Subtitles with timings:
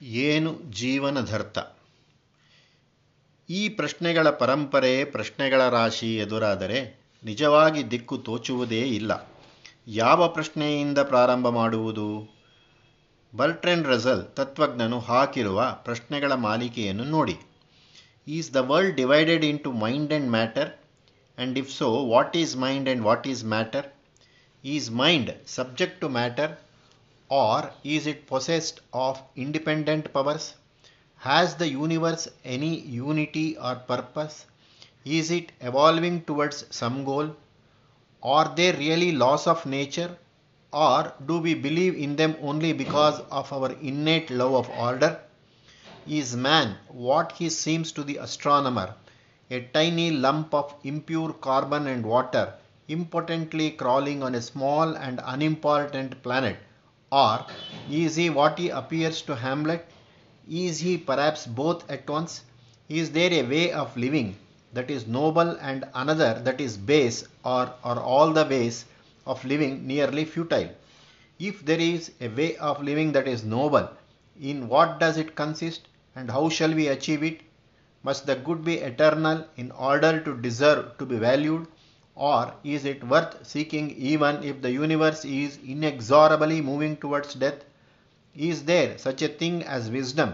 [0.00, 1.58] ಏನು ಜೀವನದರ್ಥ
[3.48, 6.78] ಈ ಪ್ರಶ್ನೆಗಳ ಪರಂಪರೆ, ಪ್ರಶ್ನೆಗಳ ರಾಶಿ ಎದುರಾದರೆ
[7.24, 9.12] ನಿಜವಾಗಿ ದಿಕ್ಕು ತೋಚುವುದೇ ಇಲ್ಲ.
[9.86, 12.08] ಯಾವ ಪ್ರಶ್ನೆಯಿಂದ ಪ್ರಾರಂಭ ಮಾಡುವುದು?
[13.34, 17.36] ಬರ್ಟ್ರೆಂಡ್ ರಸಲ್ ತತ್ವಜ್ಞನು ಹಾಕಿರುವ ಪ್ರಶ್ನೆಗಳ ಮಾಲಿಕೆಯನ್ನು ನೋಡಿ.
[18.26, 20.70] Is the world divided into mind and matter
[21.38, 23.86] and if so what is mind and what is matter
[24.64, 26.52] is mind subject to matter
[27.28, 30.54] or is it possessed of independent powers?
[31.16, 34.46] Has the universe any unity or purpose?
[35.04, 37.34] Is it evolving towards some goal?
[38.22, 40.16] Are they really laws of nature?
[40.72, 45.20] Or do we believe in them only because of our innate love of order?
[46.06, 48.94] Is man what he seems to the astronomer,
[49.50, 52.54] a tiny lump of impure carbon and water,
[52.88, 56.56] impotently crawling on a small and unimportant planet?
[57.18, 57.46] Or
[57.90, 59.88] is he what he appears to Hamlet?
[60.46, 62.42] Is he perhaps both at once?
[62.90, 64.36] Is there a way of living
[64.74, 68.84] that is noble and another that is base, or are all the ways
[69.26, 70.68] of living nearly futile?
[71.38, 73.88] If there is a way of living that is noble,
[74.38, 77.40] in what does it consist and how shall we achieve it?
[78.02, 81.66] Must the good be eternal in order to deserve to be valued?
[82.15, 87.63] Or is it worth seeking even if the universe is inexorably moving towards death?
[88.35, 90.33] Is there such a thing as wisdom?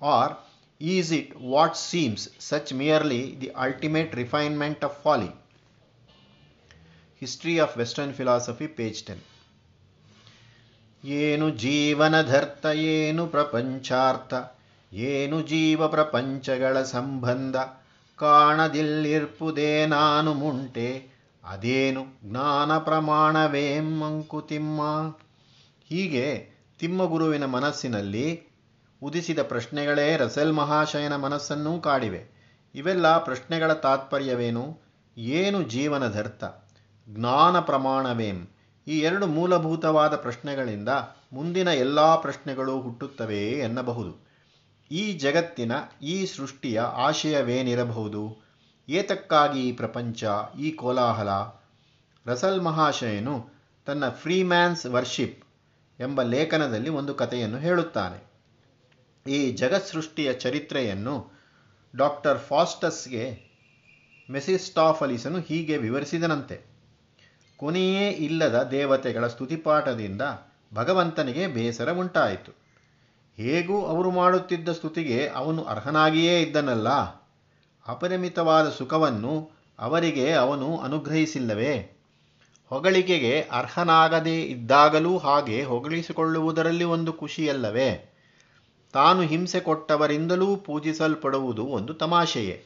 [0.00, 0.36] Or
[0.80, 5.32] is it what seems such merely the ultimate refinement of folly?
[7.22, 9.16] History of Western Philosophy, page 10.
[11.04, 14.34] ಏನು ಜೀವನಧರ್ತ ಏನು ಪ್ರಪಂಚಾರ್ಥ
[14.92, 17.56] ಏನು ಜೀವ ಪ್ರಪಂಚಗಳ ಸಂಬಂಧ
[18.18, 20.88] ಕಾಣದಿಲ್ಲಿರ್ಪುದೇ ನಾನು ಮುಂಟೆ
[21.49, 24.81] ಅದೇನು ಜ್ಞಾನ ಪ್ರಮಾಣವೇ ಮಂಕುತಿಮ್ಮ.
[25.85, 28.43] ಹೀಗೆ ತಿಮ್ಮಗುರುವಿನ ಮನಸ್ಸಿನಲ್ಲಿ
[29.03, 32.39] ಉದಿಸಿದ ಪ್ರಶ್ನೆಗಳೇ ರಸೆಲ್ ಮಹಾಶಯನ ಮನಸ್ಸನ್ನೂ ಕಾಡಿವೆ.
[32.75, 34.81] ಇವೆಲ್ಲ ಪ್ರಶ್ನೆಗಳ ತಾತ್ಪರ್ಯವೇನು?
[35.17, 36.43] ಏನು ಜೀವನದರ್ಥ
[37.09, 38.47] ಜ್ಞಾನ ಪ್ರಮಾಣವೇಂ?
[38.87, 40.89] ಈ ಎರಡು ಮೂಲಭೂತವಾದ ಪ್ರಶ್ನೆಗಳಿಂದ
[41.33, 44.27] ಮುಂದಿನ ಎಲ್ಲ ಪ್ರಶ್ನೆಗಳು ಹುಟ್ಟುತ್ತವೆ ಎನ್ನಬಹುದು.
[44.91, 45.71] ಈ ಜಗತ್ತಿನ
[46.01, 48.48] ಈ ಸೃಷ್ಟಿಯ ಆಶಯವೇನಿರಬಹುದು?
[48.89, 50.23] ಏತಕ್ಕಾಗಿ ಈ ಪ್ರಪಂಚ,
[50.59, 51.29] ಈ ಕೋಲಾಹಲ?
[52.25, 53.49] ರಸಲ್ ಮಹಾಶಯನು
[53.85, 55.45] ತನ್ನ ಫ್ರೀಮ್ಯಾನ್ಸ್ ವರ್ಷಿಪ್
[55.99, 58.29] ಎಂಬ ಲೇಖನದಲ್ಲಿ ಒಂದು ಕಥೆಯನ್ನು ಹೇಳುತ್ತಾನೆ.
[59.31, 61.31] ಈ ಜಗತ್ಸೃಷ್ಟಿಯ ಚರಿತ್ರೆಯನ್ನು
[61.95, 63.49] ಡಾಕ್ಟರ್ ಫಾಸ್ಟಸ್ಗೆ
[64.29, 66.61] ಮೆಸಿಸ್ಟಾಫಲಿಸನು ಹೀಗೆ ವಿವರಿಸಿದನಂತೆ.
[67.57, 70.21] ಕೊನೆಯೇ ಇಲ್ಲದ ದೇವತೆಗಳ ಸ್ತುತಿಪಾಠದಿಂದ
[70.73, 72.51] ಭಗವಂತನಿಗೆ ಬೇಸರ ಉಂಟಾಯಿತು.
[73.37, 77.18] ಹೇಗೂ ಅವರು ಮಾಡುತ್ತಿದ್ದ ಸ್ತುತಿಗೆ ಅವನು ಅರ್ಹನಾಗಿಯೇ ಇದ್ದನಲ್ಲ?
[77.89, 81.95] ಅಪರಿಮಿತವಾದ ಸುಖವನ್ನು ಅವರಿಗೆ ಅವನು ಅನುಗ್ರಹಿಸಿಲ್ಲವೇ?
[82.69, 88.15] ಹೊಗಳಿಕೆಗೆ ಅರ್ಹನಾಗದೇ ಇದ್ದಾಗಲೂ ಹಾಗೆ ಹೊಗಳಿಸಿಕೊಳ್ಳುವುದರಲ್ಲಿ ಒಂದು ಖುಷಿಯಲ್ಲವೇ?
[88.93, 92.63] ತಾನು ಹಿಂಸೆ ಕೊಟ್ಟವರಿಂದಲೂ ಪೂಜಿಸಲ್ಪಡುವುದು ಒಂದು ತಮಾಷೆಯೇ.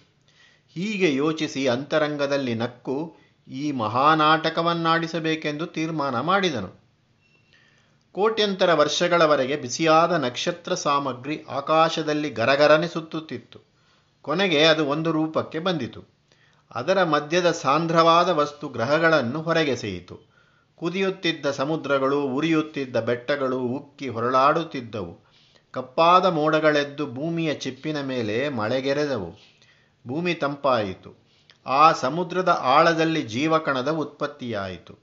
[0.74, 3.16] ಹೀಗೆ ಯೋಚಿಸಿ ಅಂತರಂಗದಲ್ಲಿ ನಕ್ಕು
[3.48, 6.84] ಈ ಮಹಾನಾಟಕವನ್ನಾಡಿಸಬೇಕೆಂದು ತೀರ್ಮಾನ ಮಾಡಿದನು.
[8.12, 13.73] ಕೋಟ್ಯಂತರ ವರ್ಷಗಳವರೆಗೆ ಬಿಸಿಯಾದ ನಕ್ಷತ್ರ ಸಾಮಗ್ರಿ ಆಕಾಶದಲ್ಲಿ ಗರಗರನೆ ಸುತ್ತುತ್ತಿತ್ತು.
[14.24, 16.02] ಕೊನೆಗೆ ಅದು ಒಂದು ರೂಪಕ್ಕೆ ಬಂದಿತು.
[16.76, 20.34] ಅದರ ಮಧ್ಯದ ಸಾಂದ್ರವಾದ ವಸ್ತು ಗ್ರಹಗಳನ್ನು ಹೊರಗೆಸೆಯಿತು
[20.76, 25.14] ಕುದಿಯುತ್ತಿದ್ದ ಸಮುದ್ರಗಳು, ಉರಿಯುತ್ತಿದ್ದ ಬೆಟ್ಟಗಳು ಉಕ್ಕಿ ಹೊರಳಾಡುತ್ತಿದ್ದವು.
[25.72, 29.32] ಕಪ್ಪಾದ ಮೋಡಗಳೆದ್ದು ಭೂಮಿಯ ಚಿಪ್ಪಿನ ಮೇಲೆ ಮಳೆಗೆರೆದವು.
[30.08, 31.12] ಭೂಮಿ ತಂಪಾಯಿತು.
[31.66, 35.00] ಆ ಸಮುದ್ರದ ಆಳದಲ್ಲಿ ಜೀವಕಣದ ಉತ್ಪತ್ತಿಯಾಯಿತು.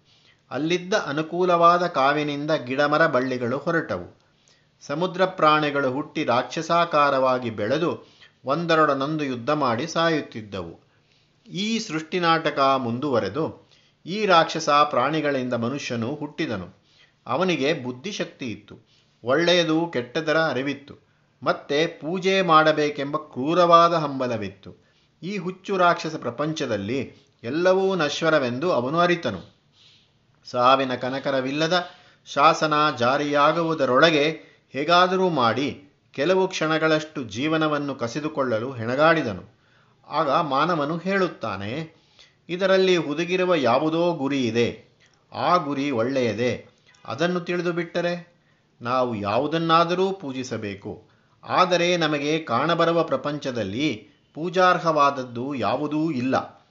[0.51, 4.21] ಅಲ್ಲಿದ್ದ ಅನುಕೂಲವಾದ ಕಾವಿನಿಂದ ಗಿಡಮರ ಬಳ್ಳಿಗಳು ಹೊರಟವು.
[4.87, 10.81] ಸಮುದ್ರ ಪ್ರಾಣಿಗಳು ಹುಟ್ಟಿ ರಾಕ್ಷಸಾಕಾರವಾಗಿ ಬೆಳೆದು ಒಂದರೊಡನೊಂದು ಯುದ್ಧ ಮಾಡಿ ಸಾಯುತ್ತಿದ್ದವು.
[11.47, 13.71] ಈ ಸೃಷ್ಟಿನಾಟಕ ಮುಂದುವರೆದು
[14.07, 16.69] ಈ ರಾಕ್ಷಸ ಪ್ರಾಣಿಗಳಿಂದ ಮನುಷ್ಯನು ಹುಟ್ಟಿದನು.
[17.27, 18.79] ಅವನಿಗೆ ಬುದ್ಧಿಶಕ್ತಿ ಇತ್ತು.
[19.25, 20.95] ಒಳ್ಳೆಯದು ಕೆಟ್ಟದರ ಅರಿವಿತ್ತು.
[21.43, 24.77] ಮತ್ತೆ ಪೂಜೆ ಮಾಡಬೇಕೆಂಬ ಕ್ರೂರವಾದ ಹಂಬಲವಿತ್ತು.
[25.23, 27.13] ಈ ಹುಚ್ಚು ರಾಕ್ಷಸ ಪ್ರಪಂಚದಲ್ಲಿ
[27.45, 29.61] ಎಲ್ಲವೂ ನಶ್ವರವೆಂದು ಅವನು ಅರಿತನು.
[30.45, 31.89] ಸಾವಿನ ಕನಕರವಿಲ್ಲದ
[32.27, 34.31] ಶಾಸನ ಜಾರಿಯಾಗುವುದರೊಳಗೆ
[34.71, 39.45] ಹೇಗಾದರೂ ಮಾಡಿ ಕೆಲವು ಕ್ಷಣಗಳಷ್ಟು ಜೀವನವನ್ನು ಕಸಿದುಕೊಳ್ಳಲು ಹೆಣಗಾಡಿದನು.
[40.09, 41.97] ಆಗ ಮಾನವನು ಹೇಳುತ್ತಾನೆ,
[42.49, 44.69] ಇದರಲ್ಲಿ ಹುದುಗಿರುವ ಯಾವುದೋ ಗುರಿ ಇದೆ.
[45.33, 46.67] ಆ ಗುರಿ ಒಳ್ಳೆಯದೇ.
[47.05, 48.41] ಅದನ್ನು ತಿಳಿದು ಬಿಟ್ಟರೆ
[48.83, 51.09] ನಾವು ಯಾವುದನ್ನಾದರೂ ಪೂಜಿಸಬೇಕು.
[51.45, 56.65] ಆದರೆ ನಮಗೆ ಕಾಣಬರುವ ಪ್ರಪಂಚದಲ್ಲಿ ಪೂಜಾರ್ಹವಾದದ್ದು ಯಾವುದೂ ಇಲ್ಲ.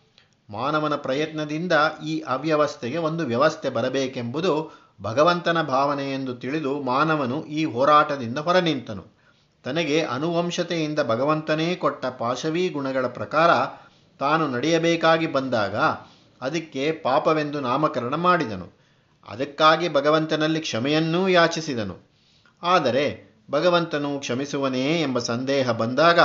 [0.50, 1.74] ಮಾನವನ ಪ್ರಯತ್ನದಿಂದ
[2.06, 4.72] ಈ ಅವ್ಯವಸ್ಥೆಗೆ ಒಂದು ವ್ಯವಸ್ಥೆ ಬರಬೇಕೆಂಬುದು
[5.02, 9.19] ಭಗವಂತನ ಭಾವನೆ ಎಂದು ತಿಳಿದು ಮಾನವನು ಈ ಹೋರಾಟದಿಂದ ಹೊರನಿಂತನು.
[9.64, 13.50] ತನಗೆ ಅನುವಂಶತೆಯಿಂದ ಭಗವಂತನೇ ಕೊಟ್ಟ ಪಾಶವೀ ಗುಣಗಳ ಪ್ರಕಾರ
[14.20, 15.76] ತಾನು ನಡೆಯಬೇಕಾಗಿ ಬಂದಾಗ
[16.42, 18.80] ಅದಕ್ಕೆ ಪಾಪವೆಂದು ನಾಮಕರಣ ಮಾಡಿದನು.
[19.30, 21.98] ಅದಕ್ಕಾಗಿ ಭಗವಂತನಲ್ಲಿ ಕ್ಷಮೆಯನ್ನೂ ಯಾಚಿಸಿದನು.
[22.64, 26.20] ಆದರೆ ಭಗವಂತನು ಕ್ಷಮಿಸುವನೇ ಎಂಬ ಸಂದೇಹ ಬಂದಾಗ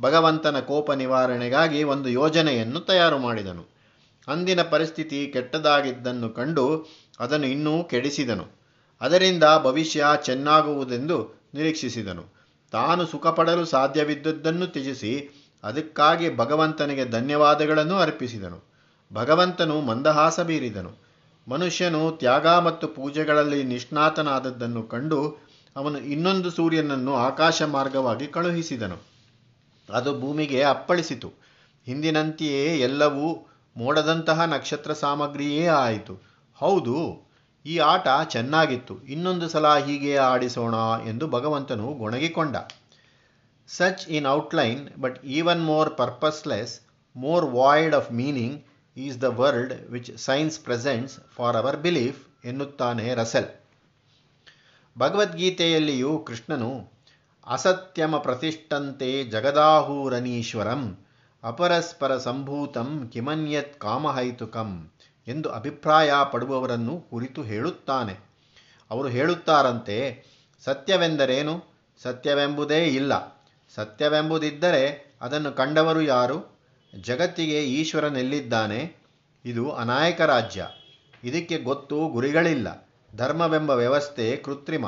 [0.00, 3.64] ಭಗವಂತನ ಕೋಪ ನಿವಾರಣೆಗಾಗಿ ಒಂದು ಯೋಜನೆಯನ್ನು ತಯಾರು ಮಾಡಿದನು.
[4.28, 6.86] ಅಂದಿನ ಪರಿಸ್ಥಿತಿ ಕೆಟ್ಟದಾಗಿದ್ದನ್ನು ಕಂಡು
[7.20, 8.62] ಅದನ್ನು ಇನ್ನೂ ಕೆಡಿಸಿದನು.
[9.00, 12.41] ಅದರಿಂದ ಭವಿಷ್ಯ ಚೆನ್ನಾಗುವುದೆಂದು ನಿರೀಕ್ಷಿಸಿದನು.
[12.72, 15.30] ತಾನು ಸುಖಪಡಲು ಸಾಧ್ಯವಿದ್ದದ್ದನ್ನು ತ್ಯಜಿಸಿ
[15.64, 18.72] ಅದಕ್ಕಾಗಿ ಭಗವಂತನಿಗೆ ಧನ್ಯವಾದಗಳನ್ನು ಅರ್ಪಿಸಿದನು.
[19.12, 20.92] ಭಗವಂತನು ಮಂದಹಾಸ ಬೀರಿದನು.
[21.48, 25.36] ಮನುಷ್ಯನು ತ್ಯಾಗ ಮತ್ತು ಪೂಜೆಗಳಲ್ಲಿ ನಿಷ್ಣಾತನಾದದ್ದನ್ನು ಕಂಡು
[25.76, 28.98] ಅವನು ಇನ್ನೊಂದು ಸೂರ್ಯನನ್ನು ಆಕಾಶ ಮಾರ್ಗವಾಗಿ ಕಳುಹಿಸಿದನು.
[29.92, 31.32] ಅದು ಭೂಮಿಗೆ ಅಪ್ಪಳಿಸಿತು.
[31.86, 36.14] ಹಿಂದಿನಂತೆಯೇ ಎಲ್ಲವೂ ಮೋಡದಂತಹ ನಕ್ಷತ್ರ ಸಾಮಗ್ರಿಯೇ ಆಯಿತು.
[36.54, 37.31] ಹೌದು
[37.66, 38.94] ಈ ಆಟ ಚೆನ್ನಾಗಿತ್ತು.
[39.02, 40.74] ಇನ್ನೊಂದು ಸಲ ಹೀಗೆ ಆಡಿಸೋಣ
[41.06, 42.56] ಎಂದು ಭಗವಂತನು ಗೊಣಗಿಕೊಂಡ.
[43.68, 46.80] Such in outline but even more purposeless
[47.16, 48.64] more void of meaning
[48.96, 53.46] is the world which science presents for our belief ಎನ್ನುತ್ತಾನೆ ರಸೆಲ್.
[54.98, 56.90] ಭಗವದ್ಗೀತೆಯಲ್ಲಿಯೂ ಕೃಷ್ಣನು,
[57.46, 60.98] ಅಸತ್ಯಮ ಪ್ರತಿಷ್ಠಂತೆ ಜಗದಾಹೂರನೀಶ್ವರಂ,
[61.42, 64.92] ಅಪರಸ್ಪರ ಸಂಭೂತಂ ಕಿಮನ್ಯತ್ ಕಾಮಹೈತುಕಂ
[65.28, 68.32] ಎಂದು ಅಭಿಪ್ರಾಯ ಪಡುವವರನ್ನು ಕುರಿತು ಹೇಳುತ್ತಾನೆ.
[68.90, 70.24] ಅವರು ಹೇಳುತ್ತಾರಂತೆ,
[70.64, 71.64] ಸತ್ಯವೆಂದರೇನು?
[72.02, 73.42] ಸತ್ಯವೆಂಬುದೇ ಇಲ್ಲ.
[73.74, 76.60] ಸತ್ಯವೆಂಬುದಿದ್ದರೆ ಅದನ್ನು ಕಂಡವರು ಯಾರು?
[77.00, 78.96] ಜಗತ್ತಿಗೆ ಈಶ್ವರನೆಲ್ಲಿದ್ದಾನೆ?
[79.44, 80.66] ಇದು ಅನಾಯಕ ರಾಜ್ಯ.
[81.24, 82.88] ಇದಕ್ಕೆ ಗೊತ್ತು ಗುರಿಗಳಿಲ್ಲ.
[83.16, 84.84] ಧರ್ಮವೆಂಬ ವ್ಯವಸ್ಥೆ ಕೃತ್ರಿಮ.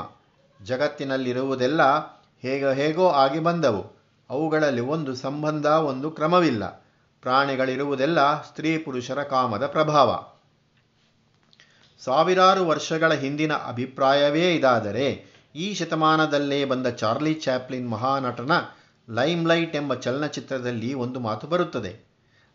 [0.65, 1.83] ಜಗತ್ತಿನಲ್ಲಿರುವುದೆಲ್ಲ
[2.43, 4.05] ಹೇಗ ಹೇಗೋ ಆಗಿ ಬಂದವು.
[4.31, 6.84] ಅವುಗಳಲ್ಲಿ ಒಂದು ಸಂಬಂಧ, ಒಂದು ಕ್ರಮವಿಲ್ಲ.
[7.25, 10.11] ಪ್ರಾಣಿಗಳಿರುವುದೆಲ್ಲ ಸ್ತ್ರೀ ಪುರುಷರ ಕಾಮದ ಪ್ರಭಾವ.
[11.99, 15.07] ಸಾವಿರಾರು ವರ್ಷಗಳ ಹಿಂದಿನ ಅಭಿಪ್ರಾಯವೇ ಇದಾದರೆ,
[15.55, 18.53] ಈ ಶತಮಾನದಲ್ಲೇ ಬಂದ ಚಾರ್ಲಿ ಚಾಪ್ಲಿನ್ ಮಹಾನಟನ
[19.11, 21.93] ಲೈಮ್ಲೈಟ್ ಎಂಬ ಚಲನಚಿತ್ರದಲ್ಲಿ ಒಂದು ಮಾತು ಬರುತ್ತದೆ.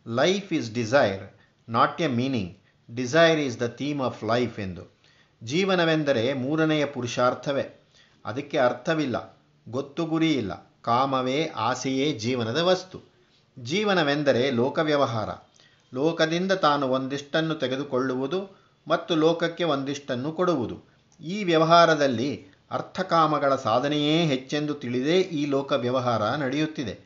[0.08, 1.24] Life is desire
[1.70, 2.58] not a meaning,
[2.96, 5.00] desire is the theme of life ಎಂದು.
[5.44, 7.88] ಜೀವನವೆಂದರೆ ಮೂರನೆಯ ಪುರುಷಾರ್ಥವೇ.
[8.26, 9.40] ಅದಕ್ಕೆ ಅರ್ಥವಿಲ್ಲ
[9.70, 13.10] ಗೊತ್ತು ಗುರಿ ಇಲ್ಲ ಕಾಮವೇ, ಆಸೆಯೇ ಜೀವನದ ವಸ್ತು.
[13.64, 15.30] ಜೀವನವೆಂದರೆ ಲೋಕವ್ಯವಹಾರ.
[15.94, 20.84] ಲೋಕದಿಂದ ತಾನು ಒಂದಿಷ್ಟನ್ನು ತೆಗೆದುಕೊಳ್ಳುವುದು ಮತ್ತು ಲೋಕಕ್ಕೆ ಒಂದಿಷ್ಟನ್ನು ಕೊಡುವುದು.
[21.22, 27.00] ಈ ವ್ಯವಹಾರದಲ್ಲಿ ಅರ್ಥಕಾಮಗಳ ಸಾಧನೆಯೇ ಹೆಚ್ಚೆಂದು ತಿಳಿದೇ ಈ ಲೋಕ ವ್ಯವಹಾರ ನಡೆಯುತ್ತಿದೆ.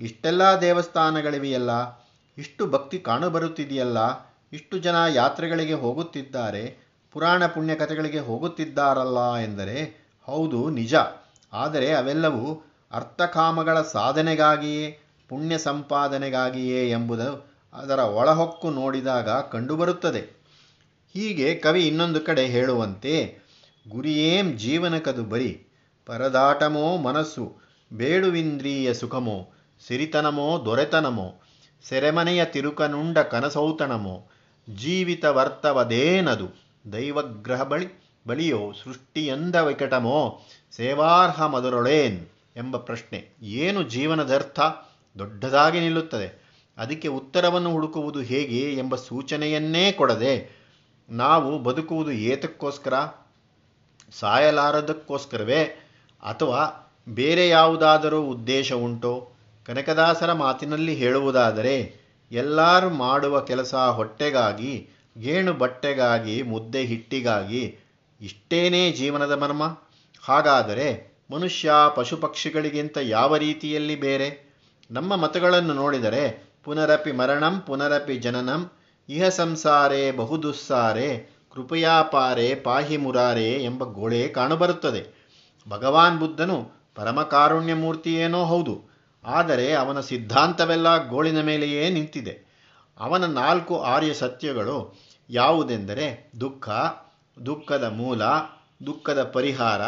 [0.00, 1.70] ಇಷ್ಟೆಲ್ಲ ದೇವಸ್ಥಾನಗಳಿವೆಯಲ್ಲ?
[2.38, 3.98] ಇಷ್ಟು ಭಕ್ತಿ ಕಾಣಬರುತ್ತಿದೆಯಲ್ಲ?
[4.52, 6.76] ಇಷ್ಟು ಜನ ಯಾತ್ರೆಗಳಿಗೆ ಹೋಗುತ್ತಿದ್ದಾರೆ?
[7.12, 10.94] ಪುರಾಣ ಪುಣ್ಯ ಕಥೆಗಳಿಗೆ ಹೋಗುತ್ತಿದ್ದಾರಲ್ಲ ಎಂದರೆ ಹೌದು, ನಿಜ.
[11.52, 20.20] ಆದರೆ ಅವೆಲ್ಲವೂ ಅರ್ಥಕಾಮಗಳ ಸಾಧನೆಗಾಗಿಯೇ ಪುಣ್ಯ ಸಂಪಾದನೆಗಾಗಿಯೇ ಎಂಬುದು ಅದರ ಒಳಹೊಕ್ಕು ನೋಡಿದಾಗ ಕಂಡುಬರುತ್ತದೆ.
[21.14, 23.38] ಹೀಗೆ ಕವಿ ಇನ್ನೊಂದು ಕಡೆ ಹೇಳುವಂತೆ,
[23.88, 25.60] ಗುರಿಯೇಂ ಜೀವನಕದು ಬರಿ,
[26.06, 27.56] ಪರದಾಟಮೋ ಮನಸ್ಸು,
[27.92, 29.52] ಬೇಡುವಿಂದ್ರಿಯ ಸುಖಮೋ,
[29.86, 31.42] ಸಿರಿತನಮೋ ದೊರೆತನಮೋ,
[31.88, 34.30] ಸೆರೆಮನೆಯ ತಿರುಕನುಂಡ ಕನಸೌತಣಮೋ
[34.74, 36.48] ಜೀವಿತ ವರ್ತವದೇನದು
[36.92, 37.88] ದೈವಗ್ರಹ ಬಳಿ,
[38.26, 40.42] ಬಳಿಯೋ ಸೃಷ್ಟಿಯಂದ ವಿಕಟಮೋ,
[40.72, 42.26] ಸೇವಾರ್ಹ ಮಧುರೊಳೇನ್
[42.56, 43.36] ಎಂಬ ಪ್ರಶ್ನೆ.
[43.42, 44.60] ಏನು ಜೀವನದರ್ಥ?
[45.18, 46.46] ದೊಡ್ಡದಾಗಿ ನಿಲ್ಲುತ್ತದೆ.
[46.78, 50.56] ಅದಕ್ಕೆ ಉತ್ತರವನ್ನು ಹುಡುಕುವುದು ಹೇಗೆ ಎಂಬ ಸೂಚನೆಯನ್ನೇ ಕೊಡದೆ
[51.10, 52.94] ನಾವು ಬದುಕುವುದು ಏತಕ್ಕೋಸ್ಕರ,
[54.12, 55.64] ಸಾಯಲಾರದಕ್ಕೋಸ್ಕರವೇ
[56.22, 59.32] ಅಥವಾ ಬೇರೆ ಯಾವುದಾದರೂ ಉದ್ದೇಶ ಉಂಟೋ?
[59.66, 61.94] ಕನಕದಾಸರ ಮಾತಿನಲ್ಲಿ ಹೇಳುವುದಾದರೆ,
[62.32, 64.88] ಎಲ್ಲರೂ ಮಾಡುವ ಕೆಲಸ ಹೊಟ್ಟೆಗಾಗಿ,
[65.20, 67.78] ಗೇಣು ಬಟ್ಟೆಗಾಗಿ, ಮುದ್ದೆ ಹಿಟ್ಟಿಗಾಗಿ
[68.20, 69.78] ಇಷ್ಟೇನೇ ಜೀವನದ ಮರ್ಮ.
[70.22, 74.45] ಹಾಗಾದರೆ ಮನುಷ್ಯ ಪಶು ಪಕ್ಷಿಗಳಿಗಿಂತ ಯಾವ ರೀತಿಯಲ್ಲಿ ಬೇರೆ?
[74.90, 76.24] ನಮ್ಮ ಮತಗಳನ್ನು ನೋಡಿದರೆ
[76.64, 78.62] ಪುನರಪಿ ಮರಣಂ, ಪುನರಪಿ ಜನನಂ,
[79.08, 81.08] ಇಹ ಸಂಸಾರೇ ಬಹುದುಸ್ಸಾರೆ
[81.56, 85.02] ಕೃಪಯಾಪಾರೆ ಪಾಹಿ ಮುರಾರೆ ಎಂಬ ಗೋಳೆ ಕಾಣಬರುತ್ತದೆ.
[85.68, 86.56] ಭಗವಾನ್ ಬುದ್ಧನು
[86.94, 88.74] ಪರಮಕಾರುಣ್ಯ ಮೂರ್ತಿಯೇನೋ ಹೌದು,
[89.24, 92.34] ಆದರೆ ಅವನ ಸಿದ್ಧಾಂತವೆಲ್ಲ ಗೋಳಿನ ಮೇಲೆಯೇ ನಿಂತಿದೆ.
[93.00, 94.76] ಅವನ ನಾಲ್ಕು ಆರ್ಯ ಸತ್ಯಗಳು
[95.30, 96.06] ಯಾವುದೆಂದರೆ
[96.40, 96.68] ದುಃಖ,
[97.36, 98.22] ದುಃಖದ ಮೂಲ,
[98.86, 99.82] ದುಃಖದ ಪರಿಹಾರ,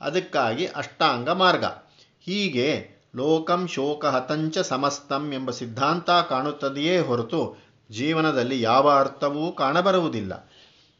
[0.00, 1.64] ಅದಕ್ಕಾಗಿ ಅಷ್ಟಾಂಗ ಮಾರ್ಗ.
[2.26, 2.68] ಹೀಗೆ
[3.16, 7.56] ಲೋಕಂ ಶೋಕ ಹತಂಚ ಸಮಸ್ತಂ ಎಂಬ ಸಿದ್ಧಾಂತ ಕಾಣುತ್ತದೆಯೇ ಹೊರತು
[7.90, 10.50] ಜೀವನದಲ್ಲಿ ಯಾವ ಅರ್ಥವೂ ಕಾಣಬರುವುದಿಲ್ಲ.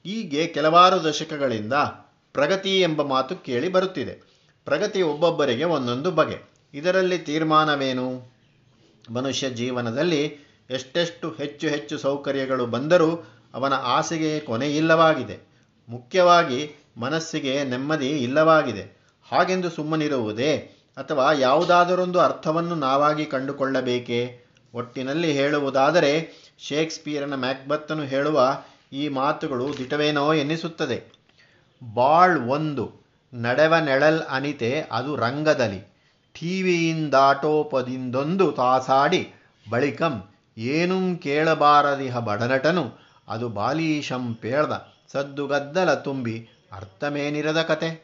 [0.04, 1.72] ಹೀಗೆ ಕೆಲವಾರು ದಶಕಗಳಿಂದ
[2.32, 4.34] ಪ್ರಗತಿ ಎಂಬ ಮಾತು ಕೇಳಿ ಬರುತ್ತಿದೆ.
[4.64, 6.38] ಪ್ರಗತಿ ಒಬ್ಬೊಬ್ಬರಿಗೆ ಒಂದೊಂದು ಬಗೆ.
[6.74, 8.34] ಇದರಲ್ಲಿ ತೀರ್ಮಾನವೇನು?
[9.10, 10.24] ಮನುಷ್ಯ ಜೀವನದಲ್ಲಿ
[10.70, 15.38] ಎಷ್ಟೆಷ್ಟು ಹೆಚ್ಚು ಹೆಚ್ಚು ಸೌಕರ್ಯಗಳು ಬಂದರೂ ಅವನ ಆಸೆಗೆ ಕೊನೆ ಇಲ್ಲವಾಗಿದೆ.
[15.88, 19.04] ಮುಖ್ಯವಾಗಿ ಮನಸ್ಸಿಗೆ ನೆಮ್ಮದಿ ಇಲ್ಲವಾಗಿದೆ.
[19.32, 24.44] ಹಾಗೆಂದು ಸುಮ್ಮನಿರುವುದೇ ಅಥವಾ ಯಾವುದಾದರೊಂದು ಅರ್ಥವನ್ನು ನಾವಾಗಿ ಕಂಡುಕೊಳ್ಳಬೇಕೇ?
[24.74, 28.58] ಒಟ್ಟಿನಲ್ಲಿ ಹೇಳುವುದಾದರೆ, ಶೇಕ್ಸ್ಪಿಯರನ ಮ್ಯಾಕ್ಬತ್ತನ್ನು ಹೇಳುವ
[28.92, 31.02] ಈ ಮಾತುಗಳು ದಿಟವೇನೋ ಎನ್ನಿಸುತ್ತದೆ.
[31.94, 32.92] ಬಾಳ್ ಒಂದು,
[33.34, 35.94] ನಡೆವ ನೆಳಲ್ ಅನಿತೆ, ಅದು ರಂಗದಲ್ಲಿ.
[36.40, 39.32] ಟಿವಿಯಿಂದಾಟೋಪದಿಂದೊಂದು ತಾಸಾಡಿ,
[39.70, 40.24] ಬಳಿಕಂ,
[40.58, 42.92] ಏನೂ ಕೇಳಬಾರದಿಹ ಬಡನಟನು,
[43.28, 48.03] ಅದು ಬಾಲೀಶಂ ಪೇಳ್ದ ಸದ್ದುಗದ್ದಲ ತುಂಬಿ, ಅರ್ಥಮೇನಿರದ ಕತೆ.